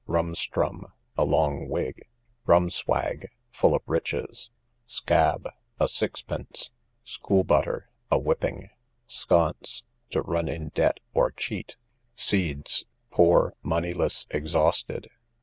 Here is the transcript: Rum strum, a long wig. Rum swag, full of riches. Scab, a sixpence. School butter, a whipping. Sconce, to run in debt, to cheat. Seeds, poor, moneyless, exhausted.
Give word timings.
Rum 0.07 0.33
strum, 0.33 0.87
a 1.15 1.23
long 1.23 1.69
wig. 1.69 2.09
Rum 2.47 2.71
swag, 2.71 3.27
full 3.51 3.75
of 3.75 3.83
riches. 3.85 4.49
Scab, 4.87 5.47
a 5.79 5.87
sixpence. 5.87 6.71
School 7.03 7.43
butter, 7.43 7.87
a 8.09 8.17
whipping. 8.17 8.71
Sconce, 9.05 9.83
to 10.09 10.23
run 10.23 10.47
in 10.47 10.69
debt, 10.69 10.99
to 11.13 11.29
cheat. 11.37 11.77
Seeds, 12.15 12.83
poor, 13.11 13.53
moneyless, 13.61 14.25
exhausted. 14.31 15.07